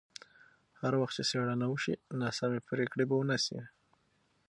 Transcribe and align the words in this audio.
هر 0.81 0.93
وخت 1.01 1.13
چې 1.17 1.23
څېړنه 1.29 1.65
وشي، 1.69 1.93
ناسمې 2.21 2.59
پرېکړې 2.69 3.03
به 3.09 3.15
ونه 3.17 3.37
شي. 3.45 3.59